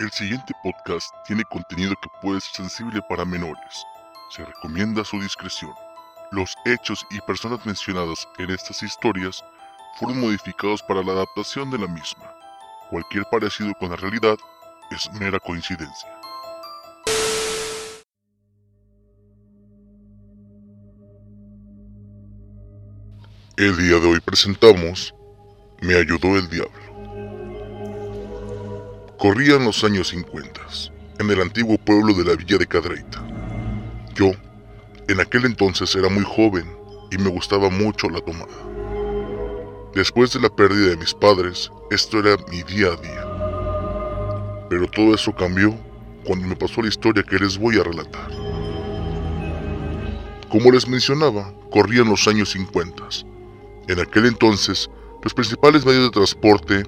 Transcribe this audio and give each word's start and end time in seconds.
El 0.00 0.10
siguiente 0.12 0.54
podcast 0.62 1.14
tiene 1.26 1.44
contenido 1.44 1.94
que 2.00 2.08
puede 2.22 2.40
ser 2.40 2.54
sensible 2.54 3.02
para 3.06 3.26
menores. 3.26 3.84
Se 4.30 4.42
recomienda 4.42 5.04
su 5.04 5.20
discreción. 5.20 5.74
Los 6.32 6.56
hechos 6.64 7.06
y 7.10 7.20
personas 7.20 7.66
mencionadas 7.66 8.26
en 8.38 8.48
estas 8.48 8.82
historias 8.82 9.44
fueron 9.98 10.22
modificados 10.22 10.82
para 10.84 11.02
la 11.02 11.12
adaptación 11.12 11.70
de 11.70 11.76
la 11.76 11.86
misma. 11.86 12.34
Cualquier 12.88 13.26
parecido 13.30 13.74
con 13.74 13.90
la 13.90 13.96
realidad 13.96 14.38
es 14.90 15.12
mera 15.20 15.38
coincidencia. 15.38 16.08
El 23.58 23.76
día 23.76 23.98
de 23.98 24.06
hoy 24.06 24.20
presentamos 24.20 25.14
Me 25.82 25.94
ayudó 25.94 26.38
el 26.38 26.48
diablo. 26.48 26.89
Corrían 29.20 29.66
los 29.66 29.84
años 29.84 30.08
50, 30.08 30.62
en 31.18 31.28
el 31.28 31.42
antiguo 31.42 31.76
pueblo 31.76 32.14
de 32.14 32.24
la 32.24 32.36
villa 32.36 32.56
de 32.56 32.66
Cadreita. 32.66 33.22
Yo, 34.14 34.30
en 35.08 35.20
aquel 35.20 35.44
entonces 35.44 35.94
era 35.94 36.08
muy 36.08 36.24
joven 36.24 36.64
y 37.10 37.18
me 37.18 37.28
gustaba 37.28 37.68
mucho 37.68 38.08
la 38.08 38.22
tomada. 38.22 38.56
Después 39.94 40.32
de 40.32 40.40
la 40.40 40.48
pérdida 40.48 40.88
de 40.88 40.96
mis 40.96 41.12
padres, 41.12 41.70
esto 41.90 42.20
era 42.20 42.42
mi 42.50 42.62
día 42.62 42.86
a 42.86 42.96
día. 42.96 44.66
Pero 44.70 44.88
todo 44.88 45.14
eso 45.14 45.34
cambió 45.34 45.78
cuando 46.24 46.48
me 46.48 46.56
pasó 46.56 46.80
la 46.80 46.88
historia 46.88 47.22
que 47.22 47.38
les 47.38 47.58
voy 47.58 47.78
a 47.78 47.84
relatar. 47.84 48.30
Como 50.48 50.72
les 50.72 50.88
mencionaba, 50.88 51.52
corrían 51.70 52.08
los 52.08 52.26
años 52.26 52.52
50. 52.52 53.04
En 53.86 54.00
aquel 54.00 54.24
entonces, 54.24 54.88
los 55.22 55.34
principales 55.34 55.84
medios 55.84 56.04
de 56.04 56.10
transporte 56.10 56.84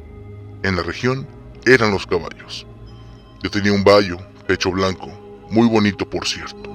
en 0.63 0.77
la 0.77 0.83
región 0.83 1.29
eran 1.65 1.91
los 1.91 2.07
caballos. 2.07 2.67
Yo 3.43 3.51
tenía 3.51 3.73
un 3.73 3.85
bayo, 3.85 4.19
pecho 4.47 4.71
blanco, 4.71 5.09
muy 5.51 5.69
bonito 5.69 6.09
por 6.09 6.27
cierto. 6.27 6.73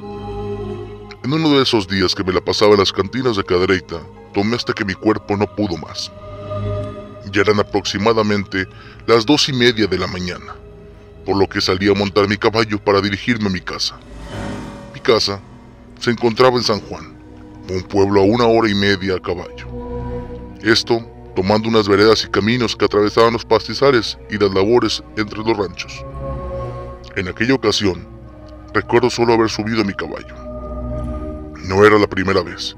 En 1.23 1.33
uno 1.33 1.57
de 1.57 1.63
esos 1.63 1.87
días 1.87 2.15
que 2.15 2.23
me 2.23 2.31
la 2.31 2.41
pasaba 2.41 2.71
en 2.73 2.79
las 2.79 2.93
cantinas 2.93 3.35
de 3.35 3.43
Cadreita, 3.43 4.01
tomé 4.33 4.55
hasta 4.55 4.73
que 4.73 4.85
mi 4.85 4.93
cuerpo 4.93 5.35
no 5.35 5.45
pudo 5.47 5.77
más. 5.77 6.11
Ya 7.31 7.41
eran 7.41 7.59
aproximadamente 7.59 8.65
las 9.05 9.25
dos 9.25 9.49
y 9.49 9.53
media 9.53 9.87
de 9.87 9.97
la 9.97 10.07
mañana, 10.07 10.55
por 11.25 11.37
lo 11.37 11.47
que 11.47 11.59
salí 11.59 11.89
a 11.89 11.93
montar 11.93 12.27
mi 12.27 12.37
caballo 12.37 12.79
para 12.79 13.01
dirigirme 13.01 13.47
a 13.47 13.51
mi 13.51 13.59
casa. 13.59 13.97
Mi 14.93 14.99
casa 14.99 15.41
se 15.99 16.11
encontraba 16.11 16.57
en 16.57 16.63
San 16.63 16.79
Juan, 16.81 17.17
un 17.69 17.83
pueblo 17.83 18.21
a 18.21 18.23
una 18.23 18.45
hora 18.45 18.69
y 18.69 18.75
media 18.75 19.15
a 19.15 19.19
caballo. 19.19 19.67
Esto 20.61 21.16
tomando 21.37 21.69
unas 21.69 21.87
veredas 21.87 22.23
y 22.23 22.29
caminos 22.29 22.75
que 22.75 22.85
atravesaban 22.85 23.33
los 23.33 23.45
pastizales 23.45 24.17
y 24.31 24.39
las 24.39 24.51
labores 24.51 25.03
entre 25.17 25.37
los 25.37 25.55
ranchos. 25.55 26.03
En 27.15 27.27
aquella 27.27 27.53
ocasión, 27.53 28.07
recuerdo 28.73 29.11
solo 29.11 29.35
haber 29.35 29.47
subido 29.47 29.81
a 29.81 29.83
mi 29.83 29.93
caballo. 29.93 30.33
No 31.63 31.85
era 31.85 31.99
la 31.99 32.07
primera 32.07 32.41
vez. 32.41 32.75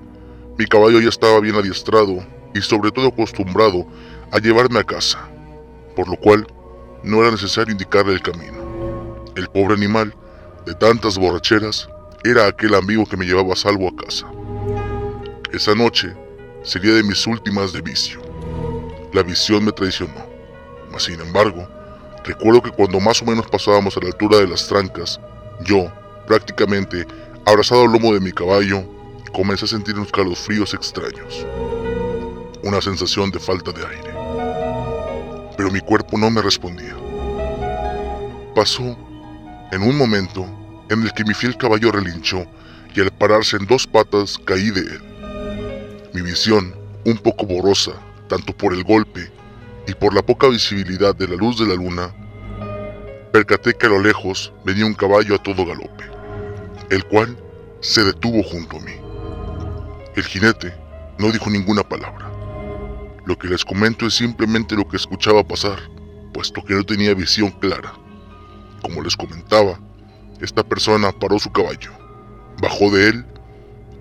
Mi 0.58 0.66
caballo 0.66 1.00
ya 1.00 1.08
estaba 1.08 1.40
bien 1.40 1.56
adiestrado 1.56 2.22
y 2.54 2.60
sobre 2.60 2.92
todo 2.92 3.08
acostumbrado 3.08 3.88
a 4.30 4.40
llevarme 4.40 4.80
a 4.80 4.84
casa, 4.84 5.30
por 5.96 6.10
lo 6.10 6.18
cual 6.18 6.46
no 7.02 7.22
era 7.22 7.32
necesario 7.32 7.72
indicarle 7.72 8.12
el 8.12 8.22
camino. 8.22 9.24
El 9.38 9.48
pobre 9.48 9.76
animal, 9.76 10.14
de 10.66 10.74
tantas 10.74 11.18
borracheras, 11.18 11.88
era 12.26 12.46
aquel 12.46 12.76
amigo 12.76 13.06
que 13.06 13.16
me 13.16 13.26
llevaba 13.26 13.54
a 13.54 13.56
salvo 13.56 13.88
a 13.88 13.96
casa. 13.96 14.30
Esa 15.54 15.74
noche 15.76 16.14
sería 16.62 16.94
de 16.94 17.04
mis 17.04 17.26
últimas 17.26 17.72
de 17.72 17.80
vicio 17.80 18.29
la 19.14 19.24
visión 19.24 19.66
me 19.66 19.72
traicionó. 19.72 20.26
Mas, 20.92 21.04
sin 21.04 21.20
embargo, 21.20 21.68
recuerdo 22.24 22.62
que 22.62 22.72
cuando 22.72 23.00
más 23.00 23.22
o 23.22 23.26
menos 23.26 23.48
pasábamos 23.48 23.96
a 23.98 24.02
la 24.02 24.08
altura 24.08 24.38
de 24.38 24.48
las 24.48 24.68
trancas, 24.68 25.20
yo, 25.62 25.92
prácticamente 26.28 27.06
abrazado 27.46 27.84
al 27.84 27.92
lomo 27.92 28.14
de 28.14 28.20
mi 28.20 28.32
caballo, 28.32 28.84
comencé 29.34 29.66
a 29.66 29.68
sentir 29.68 29.96
unos 29.96 30.12
calofríos 30.12 30.74
extraños. 30.74 31.46
Una 32.64 32.82
sensación 32.82 33.32
de 33.32 33.40
falta 33.40 33.72
de 33.72 33.86
aire. 33.86 34.14
Pero 35.58 35.72
mi 35.72 35.80
cuerpo 35.80 36.18
no 36.18 36.30
me 36.30 36.42
respondía. 36.42 36.96
Pasó 38.56 38.98
en 39.72 39.84
un 39.84 39.98
momento 39.98 40.46
en 40.90 41.04
el 41.04 41.14
que 41.14 41.24
mi 41.24 41.34
fiel 41.34 41.56
caballo 41.58 41.92
relinchó 41.92 42.46
y 42.96 43.02
al 43.02 43.12
pararse 43.12 43.58
en 43.58 43.66
dos 43.66 43.86
patas 43.86 44.40
caí 44.46 44.72
de 44.72 44.82
él. 44.82 45.02
Mi 46.14 46.22
visión, 46.22 46.76
un 47.06 47.18
poco 47.18 47.46
borrosa, 47.46 47.94
tanto 48.30 48.56
por 48.56 48.74
el 48.74 48.86
golpe 48.86 49.30
y 49.88 49.94
por 49.96 50.14
la 50.14 50.22
poca 50.22 50.48
visibilidad 50.48 51.14
de 51.16 51.28
la 51.28 51.36
luz 51.36 51.60
de 51.60 51.66
la 51.66 51.74
luna, 51.74 52.14
percaté 53.34 53.74
que 53.74 53.88
a 53.88 53.90
lo 53.90 54.00
lejos 54.00 54.54
venía 54.64 54.86
un 54.86 54.94
caballo 54.94 55.36
a 55.36 55.44
todo 55.44 55.66
galope, 55.66 56.06
el 56.90 57.04
cual 57.06 57.36
se 57.82 58.04
detuvo 58.04 58.42
junto 58.44 58.78
a 58.78 58.82
mí. 58.82 58.94
El 60.16 60.24
jinete 60.24 60.74
no 61.18 61.32
dijo 61.32 61.50
ninguna 61.50 61.84
palabra. 61.84 62.32
Lo 63.26 63.38
que 63.38 63.48
les 63.48 63.66
comento 63.66 64.06
es 64.06 64.14
simplemente 64.14 64.76
lo 64.76 64.88
que 64.88 64.98
escuchaba 64.98 65.44
pasar, 65.44 65.80
puesto 66.34 66.64
que 66.64 66.74
no 66.74 66.84
tenía 66.84 67.14
visión 67.14 67.52
clara. 67.52 67.94
Como 68.82 69.02
les 69.02 69.16
comentaba, 69.16 69.80
esta 70.40 70.64
persona 70.64 71.12
paró 71.12 71.38
su 71.40 71.52
caballo, 71.52 71.92
bajó 72.62 72.90
de 72.92 73.10
él 73.10 73.26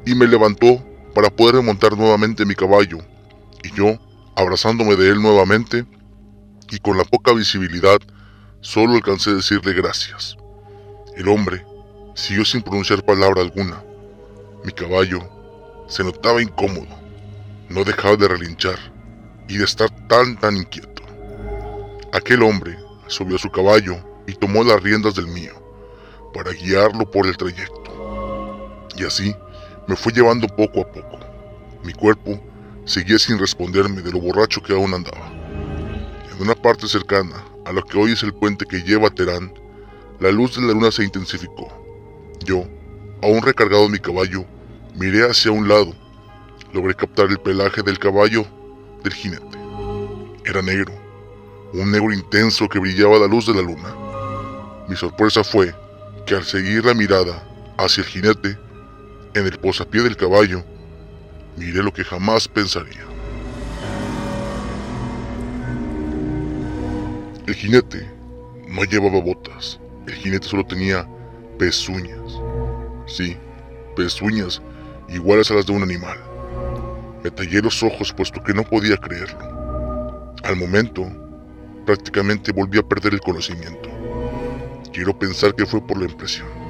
y 0.06 0.14
me 0.14 0.26
levantó 0.26 0.84
para 1.14 1.30
poder 1.30 1.56
remontar 1.56 1.96
nuevamente 1.96 2.44
mi 2.44 2.54
caballo, 2.54 2.98
y 3.64 3.74
yo 3.74 3.98
abrazándome 4.38 4.94
de 4.94 5.10
él 5.10 5.20
nuevamente 5.20 5.84
y 6.70 6.78
con 6.78 6.96
la 6.96 7.02
poca 7.02 7.32
visibilidad 7.32 7.98
solo 8.60 8.94
alcancé 8.94 9.30
a 9.30 9.34
decirle 9.34 9.72
gracias. 9.72 10.36
El 11.16 11.28
hombre 11.28 11.66
siguió 12.14 12.44
sin 12.44 12.62
pronunciar 12.62 13.04
palabra 13.04 13.42
alguna. 13.42 13.82
Mi 14.64 14.70
caballo 14.70 15.28
se 15.88 16.04
notaba 16.04 16.40
incómodo, 16.40 16.86
no 17.68 17.82
dejaba 17.82 18.14
de 18.14 18.28
relinchar 18.28 18.78
y 19.48 19.56
de 19.58 19.64
estar 19.64 19.90
tan 20.06 20.38
tan 20.38 20.56
inquieto. 20.56 21.02
Aquel 22.12 22.44
hombre 22.44 22.78
subió 23.08 23.34
a 23.34 23.40
su 23.40 23.50
caballo 23.50 23.96
y 24.28 24.34
tomó 24.34 24.62
las 24.62 24.80
riendas 24.80 25.16
del 25.16 25.26
mío 25.26 25.54
para 26.32 26.52
guiarlo 26.52 27.10
por 27.10 27.26
el 27.26 27.36
trayecto. 27.36 28.86
Y 28.96 29.04
así 29.04 29.34
me 29.88 29.96
fue 29.96 30.12
llevando 30.12 30.46
poco 30.46 30.82
a 30.82 30.92
poco. 30.92 31.18
Mi 31.82 31.92
cuerpo 31.92 32.40
seguía 32.88 33.18
sin 33.18 33.38
responderme 33.38 34.00
de 34.00 34.10
lo 34.10 34.18
borracho 34.18 34.62
que 34.62 34.72
aún 34.72 34.94
andaba. 34.94 35.30
En 36.32 36.40
una 36.40 36.54
parte 36.54 36.88
cercana 36.88 37.44
a 37.66 37.72
lo 37.72 37.82
que 37.82 37.98
hoy 37.98 38.12
es 38.12 38.22
el 38.22 38.32
puente 38.32 38.64
que 38.64 38.82
lleva 38.82 39.08
a 39.08 39.10
Terán, 39.10 39.52
la 40.20 40.30
luz 40.30 40.56
de 40.56 40.62
la 40.62 40.72
luna 40.72 40.90
se 40.90 41.04
intensificó. 41.04 41.68
Yo, 42.44 42.66
aún 43.22 43.42
recargado 43.42 43.84
en 43.84 43.92
mi 43.92 43.98
caballo, 43.98 44.46
miré 44.94 45.28
hacia 45.28 45.52
un 45.52 45.68
lado. 45.68 45.94
Logré 46.72 46.94
captar 46.94 47.26
el 47.26 47.38
pelaje 47.38 47.82
del 47.82 47.98
caballo 47.98 48.46
del 49.04 49.12
jinete. 49.12 49.58
Era 50.46 50.62
negro, 50.62 50.92
un 51.74 51.92
negro 51.92 52.10
intenso 52.10 52.68
que 52.68 52.78
brillaba 52.78 53.16
a 53.16 53.20
la 53.20 53.26
luz 53.26 53.46
de 53.46 53.54
la 53.54 53.62
luna. 53.62 53.94
Mi 54.88 54.96
sorpresa 54.96 55.44
fue 55.44 55.74
que 56.26 56.36
al 56.36 56.44
seguir 56.44 56.86
la 56.86 56.94
mirada 56.94 57.46
hacia 57.76 58.02
el 58.02 58.08
jinete, 58.08 58.58
en 59.34 59.46
el 59.46 59.58
posapié 59.58 60.02
del 60.02 60.16
caballo, 60.16 60.64
miré 61.58 61.82
lo 61.82 61.92
que 61.92 62.04
jamás 62.04 62.48
pensaría. 62.48 63.04
El 67.46 67.54
jinete 67.54 68.08
no 68.68 68.84
llevaba 68.84 69.20
botas, 69.20 69.80
el 70.06 70.14
jinete 70.14 70.46
solo 70.46 70.64
tenía 70.64 71.08
pezuñas. 71.58 72.40
Sí, 73.06 73.36
pezuñas 73.96 74.62
iguales 75.08 75.50
a 75.50 75.54
las 75.54 75.66
de 75.66 75.72
un 75.72 75.82
animal. 75.82 76.18
Me 77.24 77.30
tallé 77.30 77.60
los 77.60 77.82
ojos 77.82 78.12
puesto 78.12 78.42
que 78.42 78.54
no 78.54 78.62
podía 78.62 78.96
creerlo. 78.96 80.34
Al 80.44 80.56
momento, 80.56 81.10
prácticamente 81.84 82.52
volví 82.52 82.78
a 82.78 82.82
perder 82.82 83.14
el 83.14 83.20
conocimiento. 83.20 83.88
Quiero 84.92 85.18
pensar 85.18 85.54
que 85.54 85.66
fue 85.66 85.84
por 85.84 85.98
la 85.98 86.08
impresión. 86.10 86.67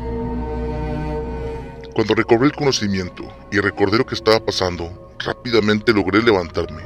Cuando 1.98 2.14
recobré 2.14 2.46
el 2.46 2.54
conocimiento 2.54 3.24
y 3.50 3.58
recordé 3.58 3.98
lo 3.98 4.06
que 4.06 4.14
estaba 4.14 4.38
pasando, 4.38 5.16
rápidamente 5.18 5.92
logré 5.92 6.22
levantarme, 6.22 6.84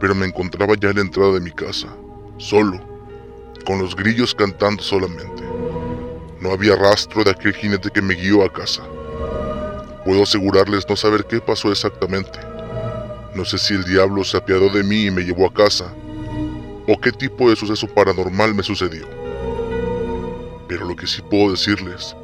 pero 0.00 0.16
me 0.16 0.26
encontraba 0.26 0.74
ya 0.74 0.88
en 0.88 0.96
la 0.96 1.02
entrada 1.02 1.34
de 1.34 1.40
mi 1.40 1.52
casa, 1.52 1.86
solo, 2.36 2.80
con 3.64 3.78
los 3.78 3.94
grillos 3.94 4.34
cantando 4.34 4.82
solamente. 4.82 5.44
No 6.40 6.50
había 6.50 6.74
rastro 6.74 7.22
de 7.22 7.30
aquel 7.30 7.54
jinete 7.54 7.88
que 7.88 8.02
me 8.02 8.14
guió 8.14 8.44
a 8.44 8.52
casa. 8.52 8.82
Puedo 10.04 10.24
asegurarles 10.24 10.88
no 10.88 10.96
saber 10.96 11.24
qué 11.26 11.40
pasó 11.40 11.70
exactamente. 11.70 12.40
No 13.32 13.44
sé 13.44 13.58
si 13.58 13.74
el 13.74 13.84
diablo 13.84 14.24
se 14.24 14.38
apiadó 14.38 14.70
de 14.70 14.82
mí 14.82 15.04
y 15.04 15.10
me 15.12 15.22
llevó 15.22 15.46
a 15.46 15.54
casa, 15.54 15.94
o 16.88 17.00
qué 17.00 17.12
tipo 17.12 17.48
de 17.48 17.54
suceso 17.54 17.86
paranormal 17.86 18.56
me 18.56 18.64
sucedió. 18.64 19.06
Pero 20.66 20.84
lo 20.84 20.96
que 20.96 21.06
sí 21.06 21.22
puedo 21.22 21.52
decirles 21.52 22.16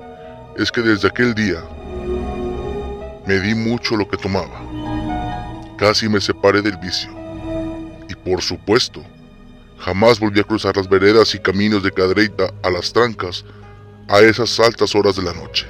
es 0.57 0.73
que 0.73 0.81
desde 0.81 1.07
aquel 1.07 1.33
día 1.33 1.63
me 3.27 3.41
di 3.41 3.55
mucho 3.55 3.97
lo 3.97 4.09
que 4.09 4.17
tomaba. 4.17 4.61
Casi 5.77 6.09
me 6.09 6.21
separé 6.21 6.63
del 6.63 6.77
vicio. 6.77 7.11
Y 8.09 8.15
por 8.15 8.43
supuesto, 8.43 9.03
Jamás 9.85 10.21
volví 10.21 10.39
a 10.39 10.45
cruzar 10.45 10.77
las 10.77 10.89
veredas 10.89 11.35
y 11.35 11.41
caminos 11.41 11.83
de 11.83 11.91
Cadreita 11.91 12.55
a 12.63 12.71
las 12.71 12.93
trancas 12.93 13.45
a 14.09 14.21
esas 14.21 14.61
altas 14.61 14.95
horas 14.95 15.17
de 15.17 15.23
la 15.23 15.33
noche, 15.33 15.67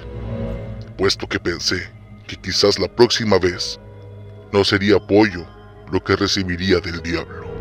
puesto 0.98 1.26
que 1.26 1.38
pensé 1.38 1.90
que 2.26 2.36
quizás 2.36 2.78
la 2.78 2.88
próxima 2.88 3.38
vez 3.38 3.80
no 4.52 4.64
sería 4.64 4.96
apoyo 4.96 5.46
lo 5.90 6.04
que 6.04 6.14
recibiría 6.14 6.78
del 6.80 7.00
diablo. 7.00 7.51